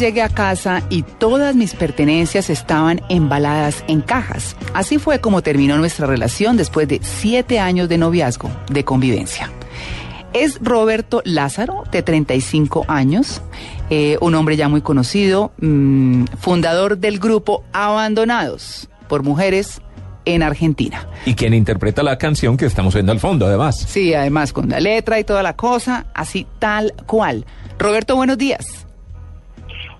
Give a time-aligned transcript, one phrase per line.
[0.00, 4.56] Llegué a casa y todas mis pertenencias estaban embaladas en cajas.
[4.74, 9.50] Así fue como terminó nuestra relación después de siete años de noviazgo, de convivencia.
[10.32, 13.42] Es Roberto Lázaro, de 35 años,
[13.90, 19.82] eh, un hombre ya muy conocido, mm, fundador del grupo Abandonados por Mujeres
[20.24, 21.08] en Argentina.
[21.26, 23.76] Y quien interpreta la canción que estamos viendo al fondo, además.
[23.76, 27.44] Sí, además con la letra y toda la cosa, así tal cual.
[27.78, 28.86] Roberto, buenos días.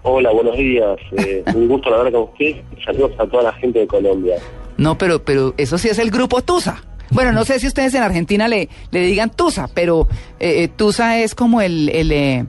[0.03, 0.99] Hola, buenos días.
[1.19, 2.57] Eh, un gusto hablar con usted.
[2.85, 4.37] Saludos a toda la gente de Colombia.
[4.77, 6.83] No, pero, pero eso sí es el grupo Tusa.
[7.11, 10.07] Bueno, no sé si ustedes en Argentina le, le digan Tusa, pero
[10.39, 12.47] eh, eh, Tusa es como el, el, eh,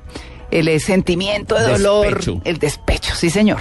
[0.52, 2.42] el, eh, sentimiento de dolor, Despecho.
[2.46, 3.58] el despecho, sí señor.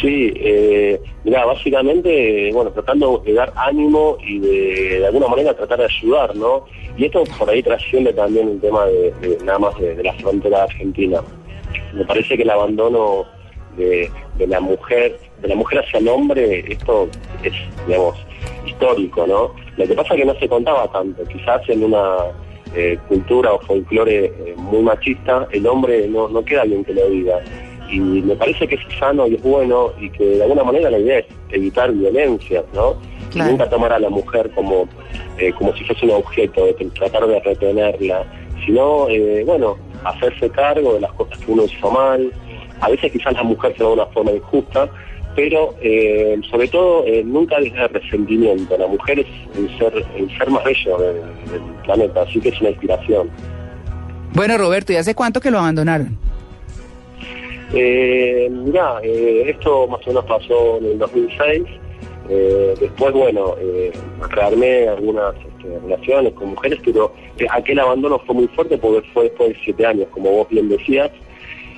[0.00, 5.78] Sí, eh, mira, básicamente, bueno, tratando de dar ánimo y de, de alguna manera tratar
[5.78, 6.64] de ayudar, ¿no?
[6.96, 10.12] Y esto por ahí trasciende también el tema de, de- nada más de, de la
[10.14, 11.20] frontera de Argentina.
[11.92, 13.24] Me parece que el abandono
[13.76, 17.08] de, de la mujer, de la mujer hacia el hombre, esto
[17.42, 17.52] es,
[17.86, 18.16] digamos,
[18.66, 19.54] histórico, ¿no?
[19.76, 22.16] Lo que pasa es que no se contaba tanto, quizás en una
[22.74, 27.08] eh, cultura o folclore eh, muy machista, el hombre no, no queda bien que lo
[27.08, 27.40] diga.
[27.90, 30.98] Y me parece que es sano y es bueno y que de alguna manera la
[30.98, 32.94] idea es evitar violencias, ¿no?
[33.30, 33.52] Claro.
[33.52, 34.88] nunca tomar a la mujer como,
[35.38, 38.24] eh, como si fuese un objeto, de tratar de retenerla,
[38.64, 42.32] sino, eh, bueno, hacerse cargo de las cosas que uno hizo mal.
[42.80, 44.88] A veces quizás la mujer se da de una forma injusta,
[45.36, 48.76] pero eh, sobre todo eh, nunca desde el resentimiento.
[48.76, 51.16] La mujer es el ser, el ser más bello del,
[51.50, 53.30] del planeta, así que es una inspiración.
[54.32, 56.16] Bueno, Roberto, ¿y hace cuánto que lo abandonaron?
[57.72, 61.62] Eh, mirá, eh, esto más o menos pasó en el 2006.
[62.28, 63.92] Eh, después, bueno, eh,
[64.28, 69.24] rearmé algunas este, relaciones con mujeres, pero eh, aquel abandono fue muy fuerte porque fue
[69.24, 71.10] después de siete años, como vos bien decías.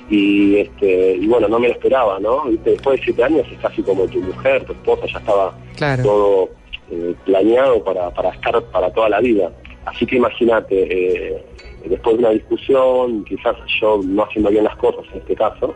[0.09, 2.43] Y, este, y bueno, no me lo esperaba, ¿no?
[2.63, 6.03] Después de siete años es casi como tu mujer, tu esposa, ya estaba Claro.
[6.03, 6.49] todo
[6.91, 9.51] eh, planeado para, para estar para toda la vida.
[9.85, 11.43] Así que imagínate, eh,
[11.85, 15.73] después de una discusión, quizás yo no haciendo bien las cosas en este caso,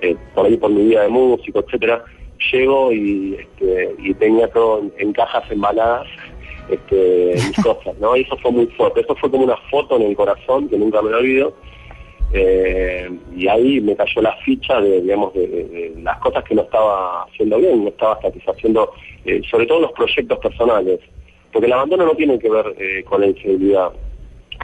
[0.00, 2.04] eh, por ahí por mi vida de músico, etcétera,
[2.52, 6.06] llego y, este, y tenía todo en, en cajas embaladas
[6.68, 8.16] este, mis cosas, ¿no?
[8.16, 11.02] Y eso fue muy fuerte, eso fue como una foto en el corazón que nunca
[11.02, 11.54] me lo olvido.
[12.32, 16.54] Eh, y ahí me cayó la ficha de, digamos, de, de- de las cosas que
[16.54, 18.92] no estaba haciendo bien, no estaba satisfaciendo,
[19.24, 20.98] eh, sobre todo los proyectos personales,
[21.52, 23.92] porque el abandono no tiene que ver eh, con la infidelidad,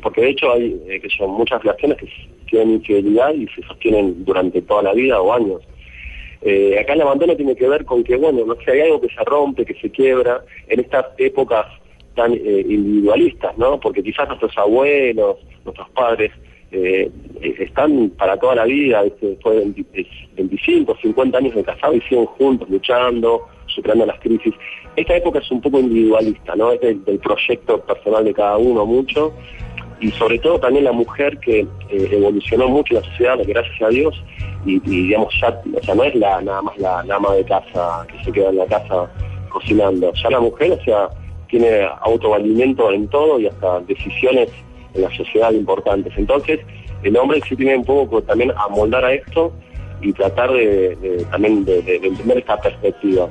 [0.02, 2.08] porque de hecho hay eh, que son muchas relaciones que
[2.48, 5.60] tienen infidelidad y se sostienen durante toda la vida o años.
[6.42, 9.08] Eh, acá el abandono tiene que ver con que, bueno, no sé, hay algo que
[9.14, 11.66] se rompe, que se quiebra en estas épocas
[12.14, 13.78] tan eh, individualistas, ¿no?
[13.80, 16.32] Porque quizás nuestros abuelos, nuestros padres,
[16.72, 17.10] eh,
[17.40, 19.26] eh, están para toda la vida, ¿viste?
[19.26, 20.06] después de 20 eh,
[20.36, 24.54] 25, 50 años de casado y siguen juntos, luchando, superando las crisis.
[24.94, 26.70] Esta época es un poco individualista, ¿no?
[26.70, 29.32] Es del, proyecto personal de cada uno mucho
[30.00, 34.22] y sobre todo también la mujer que eh, evolucionó mucho la sociedad, gracias a Dios,
[34.64, 37.44] y, y, digamos ya, o sea, no es la, nada más la, la ama de
[37.44, 39.10] casa que se queda en la casa
[39.48, 41.08] cocinando, ya la mujer, o sea,
[41.50, 44.48] tiene autovalimiento en todo y hasta decisiones
[44.94, 46.12] en la sociedad importantes.
[46.16, 46.60] Entonces,
[47.02, 49.52] el hombre sí tiene un poco también amoldar a esto
[50.00, 53.28] y tratar de, de- también de, de- de entender esta perspectiva.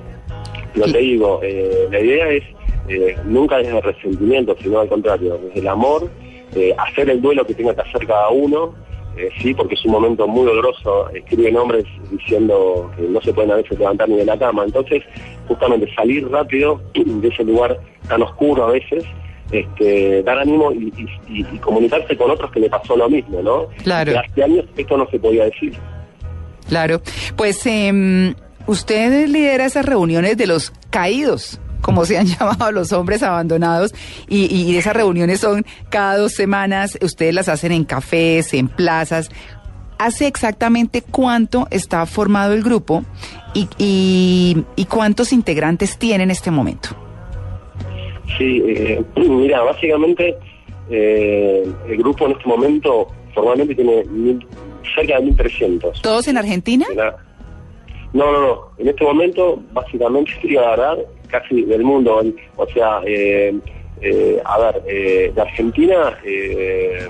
[0.76, 0.92] Lo Sí.
[0.94, 2.44] te digo, eh, la idea es
[2.90, 6.10] eh, nunca desde el resentimiento, sino al contrario, desde el amor,
[6.56, 8.74] eh, hacer el duelo que tenga que hacer cada uno,
[9.18, 11.10] eh, sí, porque es un momento muy doloroso.
[11.10, 14.64] Escriben hombres diciendo que no se pueden a veces levantar ni de la cama.
[14.66, 15.04] Entonces,
[15.48, 19.04] justamente salir rápido de ese lugar tan oscuro a veces,
[19.52, 20.94] este, dar ánimo y,
[21.28, 23.68] y- comunicarse con otros que le pasó lo mismo, ¿no?
[23.84, 24.14] Claro.
[24.20, 25.74] Hace años esto no se podía decir.
[26.68, 27.02] Claro.
[27.36, 28.36] Pues em,
[28.68, 31.60] usted lidera esas reuniones de los caídos.
[31.81, 33.94] Como se han llamado los hombres abandonados,
[34.28, 39.30] y, y esas reuniones son cada dos semanas, ustedes las hacen en cafés, en plazas.
[39.98, 43.04] ¿Hace exactamente cuánto está formado el grupo
[43.54, 46.90] y, y, y cuántos integrantes tiene en este momento?
[48.38, 50.38] Sí, eh, mira, básicamente
[50.90, 54.46] eh, el grupo en este momento formalmente tiene mil-
[54.96, 56.02] cerca de 1.300.
[56.02, 56.86] ¿Todos en Argentina?
[58.14, 58.62] No, no, no.
[58.78, 60.98] En este momento, básicamente, te iba a agarrar
[61.30, 62.22] casi del mundo.
[62.58, 63.54] O sea, eh,
[64.02, 67.08] eh, a ver, eh, de Argentina, eh,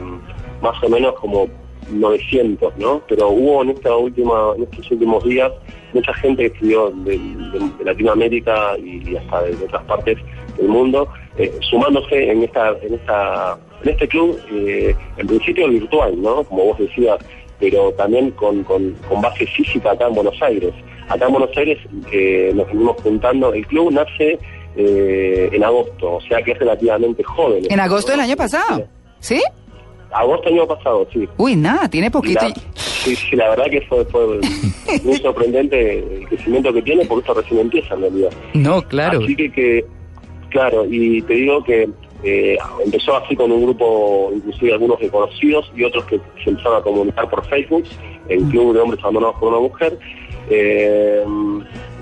[0.62, 1.48] más o menos como
[1.92, 3.01] 900, ¿no?
[3.07, 5.51] Pero hubo en esta última, en estos últimos días
[5.94, 7.19] mucha gente que estudió de,
[7.83, 10.18] Latinoamérica y, hasta de, otras partes
[10.57, 11.07] del mundo,
[11.62, 16.44] sumándose en esta, en esta, en este club, en principio virtual, ¿no?
[16.44, 17.18] Como vos decías,
[17.60, 20.74] pero también con, con base física acá en Buenos Aires.
[21.09, 21.77] Acá en Buenos Aires
[22.11, 23.53] eh, nos venimos juntando.
[23.53, 24.39] El club nace
[24.75, 27.63] eh, en agosto, o sea que es relativamente joven.
[27.69, 28.88] En agosto del año pasado.
[29.19, 29.41] ¿Sí?
[30.11, 31.27] Agosto del año pasado, sí.
[31.38, 32.47] Uy, nada, tiene poquito.
[32.47, 34.39] la, sí, sí, la verdad que fue, fue
[35.03, 38.29] muy sorprendente el crecimiento que tiene, porque esto recién empieza en realidad.
[38.53, 39.19] No, claro.
[39.23, 39.85] Así que, que
[40.50, 41.89] claro, y te digo que
[42.23, 46.83] eh, empezó así con un grupo, inclusive algunos desconocidos y otros que se empezaron a
[46.83, 47.85] comunicar por Facebook,
[48.27, 49.97] el Club de Hombres Abandonados por una Mujer,
[50.50, 51.24] eh,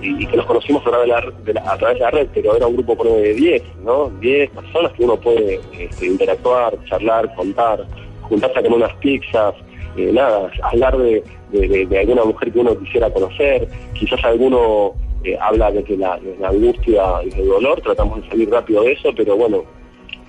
[0.02, 2.28] y, que nos conocimos a través de, la, de la- a través de la red,
[2.34, 4.10] pero era un grupo de 10, ¿no?
[4.20, 7.84] 10 personas que uno puede este, interactuar, charlar, contar,
[8.22, 9.56] juntarse comer unas pizzas,
[9.98, 14.94] eh, nada, hablar de, de- de- de alguna mujer que uno quisiera conocer, quizás alguno
[15.24, 18.92] eh, habla desde la, desde la angustia y del dolor, tratamos de salir rápido de
[18.92, 19.64] eso, pero bueno,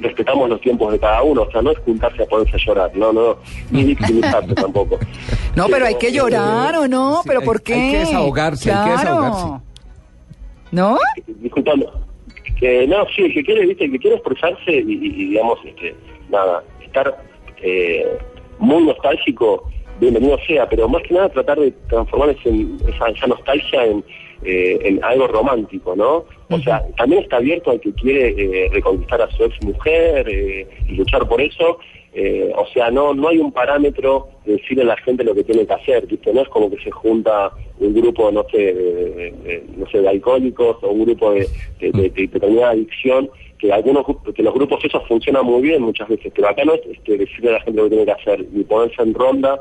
[0.01, 2.91] respetamos los tiempos de cada uno, o sea, no es juntarse a ponerse a llorar,
[2.97, 3.37] no, no,
[3.71, 4.99] ni victimizarse tampoco.
[5.57, 7.75] No, pero hay que llorar o no, Sí, pero hay- ¿por qué?
[7.75, 9.47] hay que desahogarse, hay que desahogarse.
[10.71, 10.99] ¿No?
[11.41, 11.87] disculpame.
[12.61, 15.59] Que no, sí, el que quiere, viste, el que quiere expresarse y, y- y, digamos,
[15.65, 15.95] este,
[16.29, 17.17] nada, estar
[17.63, 18.19] eh,
[18.59, 19.69] muy nostálgico,
[20.01, 24.05] bienvenido sea, pero más que nada tratar de transformar ese- esa, esa nostalgia en,
[24.45, 26.25] eh, en algo romántico, ¿no?
[26.51, 30.67] O sea, también está abierto al que quiere eh, reconquistar a su ex mujer eh,
[30.89, 31.79] y luchar por eso.
[32.15, 35.45] eh, o sea, no no hay un parámetro de decirle a la gente lo que
[35.45, 36.33] tiene que hacer, ¿viste?
[36.33, 40.79] No es como que se junta un grupo, no sé, de, no sé, de alcohólicos
[40.83, 41.47] o un grupo de,
[41.81, 44.05] de, de- de determinada adicción, que algunos
[44.35, 47.51] que los grupos esos funcionan muy bien muchas veces, pero acá no es este, decirle
[47.51, 49.61] a la gente lo que tiene que hacer, ni ponerse en ronda,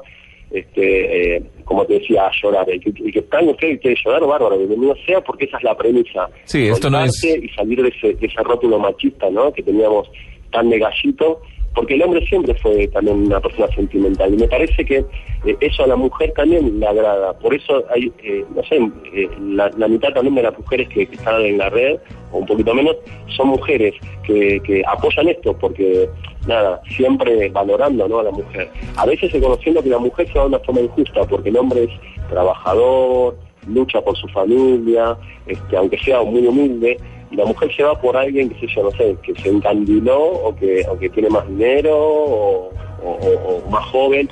[0.52, 2.70] este, eh, como te decía, a llorar.
[2.70, 5.64] El que, el que está en usted quiere llorar, bárbaro, bienvenido sea, porque esa es
[5.64, 6.30] la premisa.
[6.46, 9.52] Sí, esto no es- Y salir de ese, de ese rótulo machista, ¿no?
[9.52, 10.10] Que teníamos
[10.52, 11.42] tan de gallito,
[11.76, 14.34] porque el hombre siempre fue también una persona sentimental.
[14.34, 15.06] Y me parece que
[15.46, 17.34] eh, eso a la mujer también le agrada.
[17.34, 18.78] Por eso hay, eh, no sé,
[19.14, 21.98] eh, la, la mitad también de las mujeres que, están en la red,
[22.32, 22.96] o un poquito menos,
[23.36, 23.94] son mujeres
[24.24, 26.10] que, que apoyan esto, porque,
[26.48, 28.20] nada, siempre valorando ¿no?
[28.20, 28.70] a la mujer.
[28.96, 31.84] A veces reconociendo que la mujer se va de una forma injusta, porque el hombre
[31.84, 33.38] es trabajador,
[33.68, 36.98] lucha por su familia, este, aunque sea muy humilde,
[37.32, 40.56] la mujer se va por alguien, que sé yo, no sé, que se encandiló o
[40.56, 42.72] que, o que tiene más dinero o-
[43.04, 44.30] o más joven,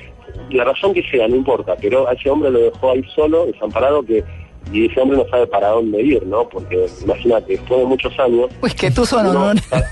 [0.51, 4.03] la razón que sea, no importa, pero a ese hombre lo dejó ahí solo, desamparado,
[4.03, 4.24] que
[4.71, 6.47] y ese hombre no sabe para dónde ir, ¿no?
[6.50, 9.83] Porque imagínate, después de muchos años, Uy, que tú son, está,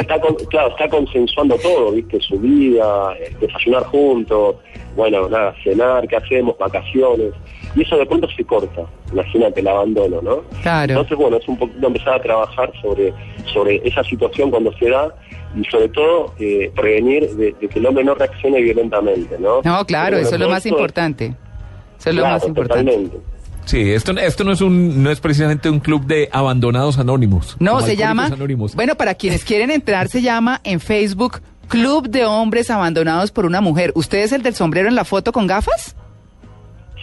[0.00, 2.20] está con- claro, está consensuando todo, ¿viste?
[2.20, 4.56] Su vida, eh, desayunar juntos,
[4.96, 6.56] bueno, nada, cenar, ¿qué hacemos?
[6.58, 7.32] Vacaciones.
[7.74, 8.82] Y eso de pronto se corta,
[9.12, 10.42] imagínate el abandono, ¿no?
[10.62, 10.92] Claro.
[10.92, 13.14] Entonces, bueno, es un poquito empezar a trabajar sobre,
[13.52, 15.14] sobre esa situación cuando se da
[15.56, 19.62] y sobre todo eh, prevenir de, de que el hombre no reaccione violentamente, ¿no?
[19.64, 21.34] No, claro, bueno, eso es lo más importante.
[22.02, 22.90] Eso es lo claro, más importante.
[22.90, 23.18] totalmente.
[23.64, 27.56] Sí, esto, esto no es un, no es precisamente un club de abandonados anónimos.
[27.60, 28.74] No, se llama, Anónimos.
[28.74, 33.60] bueno, para quienes quieren entrar, se llama en Facebook Club de Hombres Abandonados por una
[33.60, 33.92] Mujer.
[33.94, 35.94] ¿Usted es el del sombrero en la foto con gafas?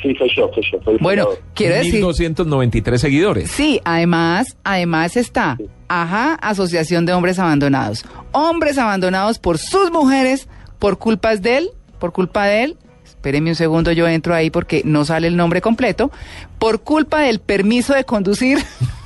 [0.02, 0.80] Sí, soy yo, soy yo.
[0.84, 1.94] soy Bueno, quiero decir...
[1.96, 3.52] 1293 seguidores.
[3.52, 8.06] Sí, además, además está, ajá, Asociación de Hombres Abandonados.
[8.34, 12.78] Hombres abandonados por sus mujeres, por culpas de él, por culpa de él.
[13.20, 16.10] Espéreme un segundo, yo entro ahí porque no sale el nombre completo.
[16.58, 18.60] Por culpa del permiso de conducir.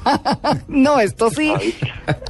[0.67, 1.51] no, esto sí.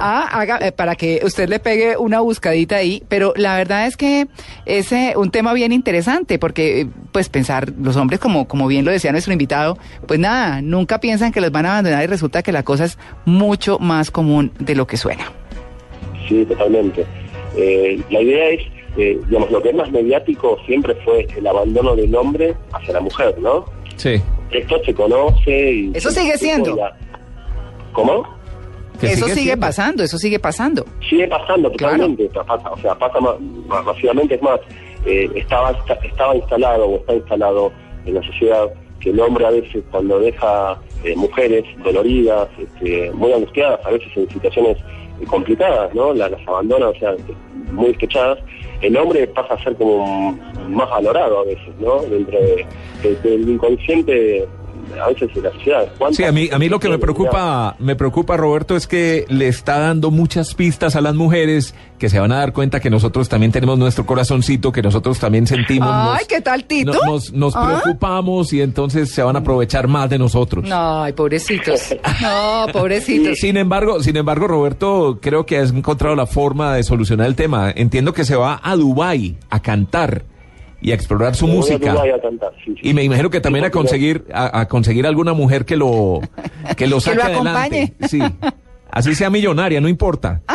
[0.00, 3.02] Ah, haga, eh, para que usted le pegue una buscadita ahí.
[3.10, 4.28] Pero la verdad es que
[4.64, 8.86] es eh, un tema bien interesante porque, eh, pues, pensar, los hombres, como, como bien
[8.86, 9.76] lo decía nuestro invitado,
[10.06, 12.96] pues nada, nunca piensan que los van a abandonar y resulta que la cosa es
[13.26, 15.30] mucho más común de lo que suena.
[16.26, 17.04] Sí, totalmente.
[17.56, 18.62] Eh, la idea es,
[18.96, 23.00] eh, digamos, lo que es más mediático siempre fue el abandono del hombre hacia la
[23.00, 23.64] mujer, ¿no?
[23.96, 24.20] Sí.
[24.50, 25.92] Esto se conoce y...
[25.94, 26.76] Eso sigue siendo.
[26.76, 26.96] Ya-
[27.92, 28.24] ¿Cómo?
[29.00, 30.84] Que eso sigue pasando, eso sigue pasando.
[31.08, 31.94] sigue pasando Claro.
[31.96, 34.60] totalmente, pasa, o sea, pasa ma- masivamente, es más,
[35.04, 37.72] eh, estaba, esta- estaba instalado o está instalado
[38.06, 43.32] en la sociedad que el hombre a veces cuando deja eh, mujeres doloridas, este, muy
[43.32, 44.78] angustiadas, a veces en situaciones
[45.20, 46.14] eh, complicadas, ¿no?
[46.14, 47.14] La- las abandona, o sea,
[47.72, 48.38] muy despechadas,
[48.80, 50.38] el hombre pasa a ser como
[50.68, 52.00] más valorado a veces, ¿no?
[52.02, 52.66] Dentro de-
[53.02, 54.46] de- del inconsciente,
[55.02, 55.88] a veces de la sociedad.
[55.98, 59.24] ¿Cuántas- Sí, a mí, a mí lo que me preocupa, me preocupa, Roberto, es que
[59.28, 62.90] le está dando muchas pistas a las mujeres que se van a dar cuenta que
[62.90, 65.88] nosotros también tenemos nuestro corazoncito, que nosotros también sentimos.
[65.90, 66.92] Ay, nos- ¿qué tal, Tito?
[66.92, 67.80] no- Nos, nos ¿Ah?
[67.82, 70.64] preocupamos y entonces se van a aprovechar más de nosotros.
[70.70, 71.94] Ay, pobrecitos.
[72.20, 73.38] No, pobrecitos.
[73.38, 77.70] Sin embargo, sin embargo, Roberto, creo que has encontrado la forma de solucionar el tema.
[77.74, 80.24] Entiendo que se va a Dubai a cantar
[80.84, 81.92] y a explorar su Me voy a música.
[81.94, 82.90] Dubái a cantar, sí, sí.
[82.90, 86.20] Y me imagino que también a conseguir a, a conseguir alguna mujer que lo
[86.76, 87.82] que lo Que saque lo adelante.
[87.82, 87.92] acompañe.
[88.06, 88.20] Sí.
[88.90, 90.42] Así sea millonaria, no importa.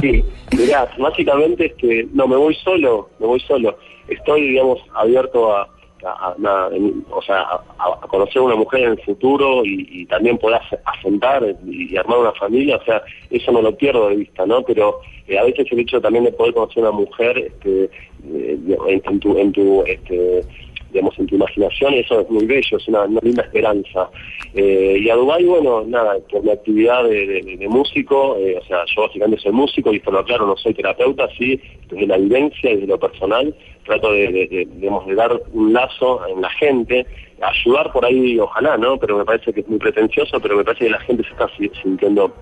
[0.00, 0.24] Sí,
[0.56, 3.76] mirá, básicamente es que no, me voy solo, me voy solo.
[4.08, 5.68] Estoy, digamos, abierto a,
[6.04, 6.70] a- a-
[7.10, 7.40] o sea,
[7.78, 11.96] a, conocer a una mujer en el futuro y, también poder ase- asentar y, y
[11.96, 14.62] armar una familia, o sea, eso no lo pierdo de vista, ¿no?
[14.62, 17.84] Pero eh, a veces el hecho también de poder conocer a una mujer este,
[18.32, 20.44] eh, en, en tu, en tu, este,
[20.90, 24.10] digamos, en tu imaginación, eso es muy bello, es una, una linda esperanza.
[24.54, 28.84] Eh, y a Dubái, bueno, nada, por mi actividad de, de- músico, eh, o sea,
[28.94, 32.70] yo básicamente soy músico y esto lo aclaro, no soy terapeuta, sí, desde la vivencia
[32.70, 33.54] y desde lo personal,
[33.84, 37.06] trato de, de- digamos, de dar un lazo en la gente,
[37.40, 38.98] ayudar por ahí, ojalá, ¿no?
[38.98, 41.48] Pero me parece que es muy pretencioso, pero me parece que la gente se está
[41.56, 42.34] si- sintiendo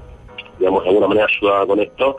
[0.59, 2.17] digamos, de alguna manera ayudada con esto.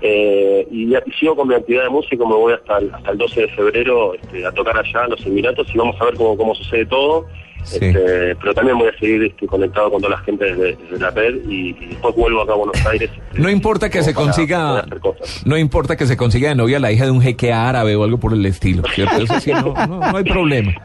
[0.00, 3.40] Eh, y, sigo con mi actividad de músico, me voy hasta el, hasta el 12
[3.42, 6.54] de febrero este, a tocar allá en los Emiratos y vamos a ver cómo, cómo
[6.54, 7.26] sucede todo.
[7.64, 7.76] Sí.
[7.80, 11.10] Este, pero también voy a seguir este, conectado con toda la gente desde, desde la
[11.10, 13.10] red y, y después vuelvo acá a Buenos Aires.
[13.10, 15.46] este, No importa que se para consiga cosas.
[15.46, 18.18] no importa que se consiga de novia la hija de un jeque árabe o algo
[18.18, 19.16] por el estilo, ¿cierto?
[19.22, 20.74] Eso sí, no, no, no hay problema.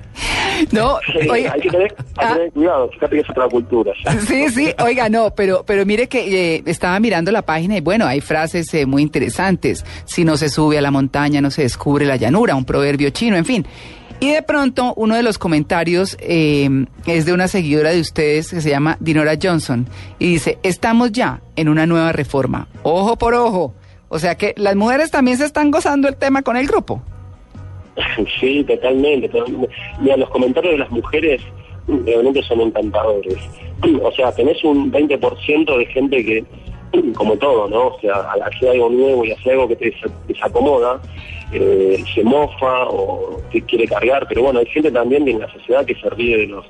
[0.71, 0.99] No,
[1.29, 1.53] oiga.
[1.53, 3.93] hay que tener, hay que Ah, tener cuidado, fíjate que es otra cultura.
[4.27, 8.05] Sí, sí, oiga, no, pero, pero mire que eh, estaba mirando la página y bueno,
[8.05, 9.85] hay frases eh, muy interesantes.
[10.05, 13.35] Si no se sube a la montaña, no se descubre la llanura, un proverbio chino,
[13.37, 13.65] en fin.
[14.21, 16.69] Y de pronto, uno de los comentarios eh,
[17.05, 19.87] es de una seguidora de ustedes que se llama Dinora Johnson
[20.19, 23.73] y dice, estamos ya en una nueva reforma, ojo por ojo.
[24.09, 27.01] O sea que las mujeres también se están gozando el tema con el grupo.
[28.39, 29.29] Sí, totalmente.
[29.99, 31.41] Mira, los comentarios de las mujeres
[31.87, 33.37] mm, realmente son encantadores.
[34.03, 36.43] O sea, tenés un 20% de gente que,
[36.93, 37.87] mm, como todo, ¿no?
[37.87, 41.01] O sea, al hacer algo nuevo y hacer algo que te des- desacomoda,
[41.51, 45.85] eh, se mofa o te quiere cargar, pero bueno, hay gente también en la sociedad
[45.85, 46.65] que se ríe de los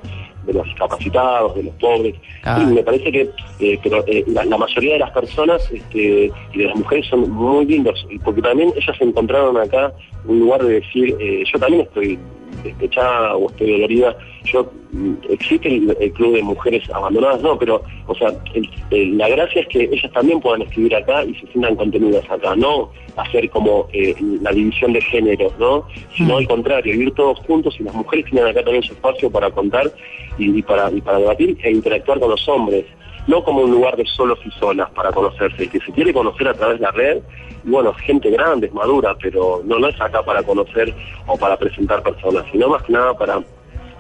[0.50, 2.16] de los discapacitados, de los pobres.
[2.44, 2.60] Ah.
[2.62, 3.30] Y me parece que
[3.60, 7.30] eh, pero, eh, la, la mayoría de las personas este, y de las mujeres son
[7.30, 9.94] muy lindos, y porque también ellas encontraron acá
[10.26, 12.20] un lugar de decir, eh, yo también estoy
[12.64, 17.84] despechada o estoy dolorida, yo mm, existe el, el club de mujeres abandonadas, no, pero,
[18.08, 21.48] o sea, el- el- la gracia es que ellas también puedan escribir acá y se
[21.48, 25.86] sientan contenidas acá, no hacer como eh, la división de géneros, ¿no?
[26.16, 29.50] Sino al contrario, ir todos juntos y las mujeres tienen acá también su espacio para
[29.52, 29.92] contar
[30.38, 32.86] y, y para, y para debatir e interactuar con los hombres
[33.28, 36.54] no como un lugar de solos y solas para conocerse, que se quiere conocer a
[36.56, 37.18] través de la red,
[37.64, 40.92] y bueno, gente grande, es madura, pero no, no es acá para conocer
[41.28, 43.40] o para presentar personas, sino más que nada para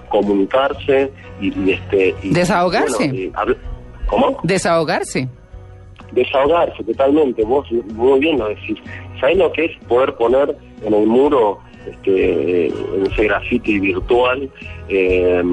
[0.10, 1.12] comunicarse
[1.42, 2.16] y, y, este...
[2.24, 3.08] y- Desahogarse.
[3.08, 3.32] bueno, y
[4.08, 4.40] ¿Cómo?
[4.44, 5.28] Desahogarse.
[6.12, 8.78] desahogarse totalmente, vos muy bien lo decís.
[9.20, 14.50] ¿Sabés lo que es poder poner en el muro, este, en ese graffiti virtual,
[14.88, 15.44] eh,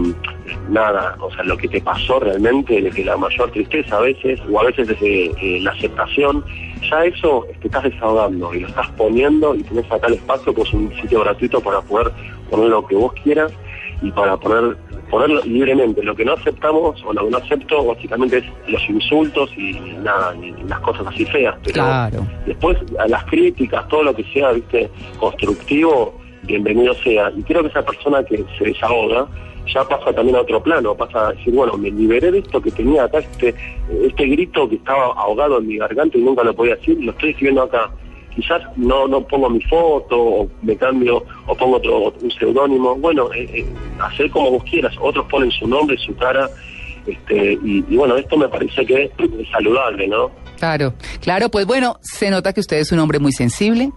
[0.70, 4.60] nada, o sea, lo que te pasó realmente, desde la mayor tristeza a veces, o
[4.60, 6.44] a veces desde eh, la aceptación,
[6.90, 10.72] ya eso te estás desahogando y lo estás poniendo y tenés acá el espacio, pues
[10.72, 12.12] un sitio gratuito para poder
[12.50, 13.52] poner lo que vos quieras
[14.02, 14.76] y para poner
[15.10, 16.02] ponerlo libremente.
[16.02, 19.72] Lo que no aceptamos o lo que no acepto básicamente es los insultos y
[20.02, 21.54] nada, y las cosas así feas.
[21.62, 22.26] Pero Claro.
[22.46, 27.30] después a las críticas, todo lo que sea, viste, constructivo, bienvenido sea.
[27.36, 29.26] Y creo que esa persona que se desahoga
[29.72, 32.70] ya pasa también a otro plano, pasa a decir, bueno, me liberé de esto que
[32.70, 33.54] tenía acá, este,
[34.04, 37.30] este grito que estaba ahogado en mi garganta y nunca lo podía decir, lo estoy
[37.30, 37.90] escribiendo acá.
[38.36, 42.94] Quizás no, no pongo mi foto o me cambio o pongo otro un seudónimo.
[42.96, 43.66] Bueno, eh, eh,
[43.98, 44.94] hacer como vos quieras.
[45.00, 46.48] Otros ponen su nombre, su cara.
[47.06, 49.10] Este, y, bueno, esto me parece que es
[49.50, 50.30] saludable, ¿no?
[50.58, 53.92] Claro, claro, pues bueno, se nota que usted es un hombre muy sensible,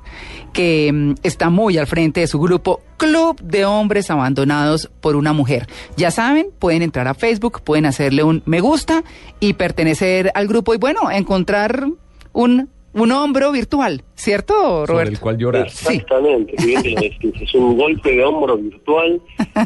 [0.54, 5.34] que mm, está muy al frente de su grupo Club de Hombres Abandonados por una
[5.34, 5.68] Mujer.
[5.96, 9.04] Ya saben, pueden entrar a Facebook, pueden hacerle un me gusta
[9.40, 11.88] y pertenecer al grupo y bueno, encontrar
[12.34, 15.12] un, un hombro virtual, ¿cierto, Sobre Roberto?
[15.14, 15.66] el cual llorar.
[15.68, 19.22] Exactamente, es un golpe de hombro virtual,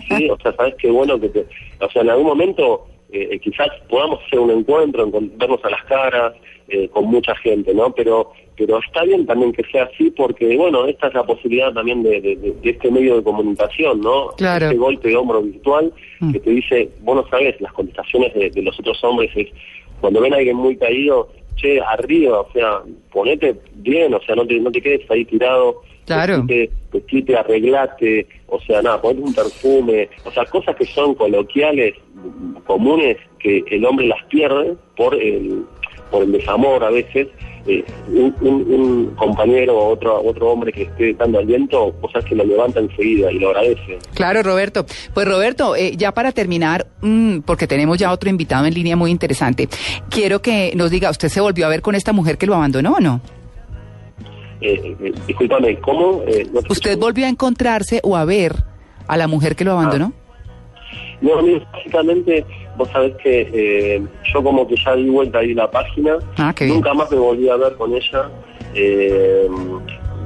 [0.09, 0.29] ¿sí?
[0.29, 1.45] O sea, sabes que bueno que te,
[1.79, 5.83] o sea, en algún momento eh, eh, quizás podamos hacer un encuentro, vernos a las
[5.85, 6.33] caras
[6.67, 7.93] eh, con mucha gente, ¿no?
[7.93, 12.03] Pero pero está bien también que sea así porque, bueno, esta es la posibilidad también
[12.03, 14.27] de, de- de- de este medio de comunicación, ¿no?
[14.37, 14.65] Claro.
[14.67, 16.31] Este golpe de hombro virtual Mm.
[16.33, 19.47] que te dice, vos no sabes, las contestaciones de, de los otros hombres es,
[19.99, 22.81] cuando ven a alguien muy caído, che, arriba, o sea,
[23.11, 26.43] ponete bien, o sea, no te, no te quedes ahí tirado, Claro.
[26.43, 31.95] vestite, vestite, arreglate, o sea, nada, ponete un perfume, o sea, cosas que son coloquiales,
[32.65, 35.63] comunes, que el hombre las pierde por el,
[36.13, 37.27] por el desamor a veces,
[37.65, 42.35] eh, un, un- un compañero o otro, otro hombre que esté dando aliento, cosas que
[42.35, 43.97] lo levanta enseguida y lo agradece.
[44.13, 44.85] Claro, Roberto.
[45.13, 49.09] Pues Roberto, eh, ya para terminar, mm, porque tenemos ya otro invitado en línea muy
[49.09, 49.67] interesante,
[50.09, 52.93] quiero que nos diga, ¿usted se volvió a ver con esta mujer que lo abandonó
[52.93, 53.21] o no?
[54.61, 56.21] Eh, eh, discúlpame, ¿cómo?
[56.53, 56.97] No ¿Usted escucho.
[56.97, 58.53] volvió a encontrarse o a ver
[59.07, 60.13] a la mujer que lo abandonó?
[61.21, 64.01] No, mira, básicamente, vos sabés que eh,
[64.33, 67.55] yo como que ya di vuelta ahí la página, Ah, nunca más me volví a
[67.57, 68.29] ver con ella.
[68.75, 69.47] eh,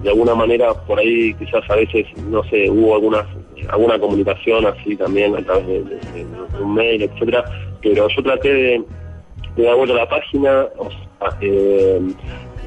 [0.04, 3.25] de alguna manera, por ahí quizás a veces, no sé, hubo algunas,
[3.70, 7.44] alguna comunicación así también a través de, de- de un mail, etcétera,
[7.82, 8.84] pero yo traté de,
[9.56, 12.00] de dar vuelta a la página, o sea, eh,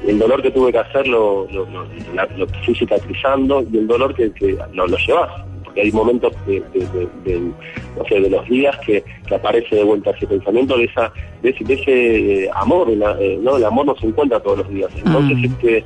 [0.05, 3.87] el dolor que tuve que hacer lo, lo, lo- la- lo fui cicatrizando y el
[3.87, 5.31] dolor que, que lo, lo llevas,
[5.71, 9.73] porque hay momentos de, de- de- de, no sé, de los días que, que aparece
[9.77, 11.11] de vuelta ese pensamiento de esa
[11.41, 14.59] de ese, de ese, eh, amor, la- eh, no el amor no se encuentra todos
[14.59, 15.45] los días, entonces Mm.
[15.45, 15.85] este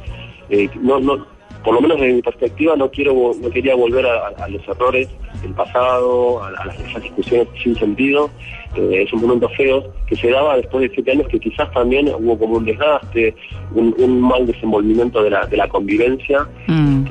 [0.49, 1.25] eh, no no
[1.63, 5.07] por lo menos desde mi perspectiva no quiero no quería volver a, los errores
[5.43, 8.29] del pasado, a, a las, esas discusiones sin sentido,
[8.75, 12.37] eh, esos momentos feos que se daba después de siete años que quizás también hubo
[12.37, 13.35] como un desgaste,
[13.73, 17.03] un, un mal desenvolvimiento de la, de la convivencia, Mm.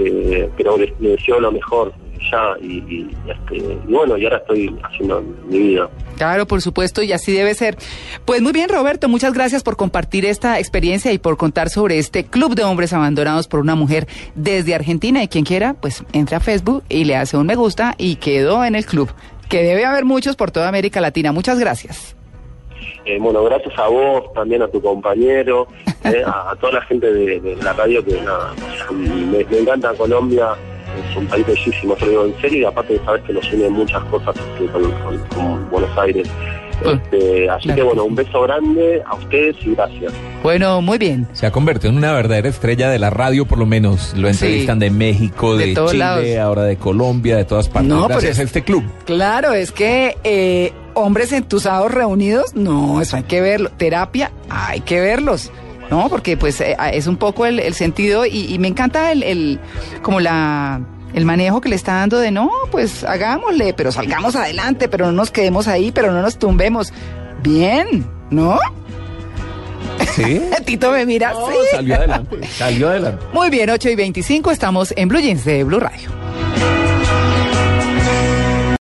[0.56, 1.92] pero le, le deseo lo mejor
[2.30, 5.88] ya y, y, este, y bueno, y ahora estoy haciendo mi vida.
[6.16, 7.76] Claro, por supuesto, y así debe ser.
[8.24, 12.24] Pues muy bien, Roberto, muchas gracias por compartir esta experiencia y por contar sobre este
[12.24, 15.22] club de hombres abandonados por una mujer desde Argentina.
[15.22, 18.64] Y quien quiera, pues entre a Facebook y le hace un me gusta y quedó
[18.64, 19.10] en el club,
[19.48, 21.32] que debe haber muchos por toda América Latina.
[21.32, 22.16] Muchas gracias.
[23.06, 25.68] Eh, bueno, gracias a vos, también a tu compañero,
[26.04, 28.54] eh, a, a toda la gente de, de la radio que nada,
[28.92, 30.54] me, me encanta Colombia,
[31.10, 33.52] es un país bellísimo, te lo digo en serio, y aparte de saber que nos
[33.52, 36.28] une muchas cosas que con, con- con Buenos Aires.
[36.84, 40.12] Este, así claro que bueno, un beso grande a ustedes y gracias.
[40.42, 41.26] Bueno, muy bien.
[41.32, 44.12] Se ha convertido en una verdadera estrella de la radio, por lo menos.
[44.16, 46.26] Lo entrevistan de México, De de, todos Chile, lados.
[46.40, 47.88] ahora de Colombia, de todas partes.
[47.88, 48.82] No, pero Gracias es- a este club.
[49.06, 53.70] Claro, es que eh, hombres entusados reunidos, no, eso hay que verlo.
[53.76, 55.52] Terapia, hay que verlos.
[55.90, 59.22] No, porque pues eh, es un poco el, el sentido y, y me encanta el,
[59.22, 59.60] el
[60.02, 60.80] como la
[61.12, 65.12] el manejo que le está dando de no, pues hagámosle, pero salgamos adelante, pero no
[65.12, 66.92] nos quedemos ahí, pero no nos tumbemos.
[67.42, 68.58] Bien, ¿no?
[70.14, 70.40] Sí.
[70.64, 71.56] Tito me mira No, así.
[71.70, 72.36] salió adelante.
[72.48, 73.24] Salió adelante.
[73.32, 76.08] Muy bien, 8 y 25, estamos en Blue Jeans de Blue Radio.